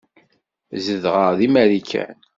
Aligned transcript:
Zedɣeɣ 0.85 1.29
deg 1.39 1.49
Marikan. 1.53 2.15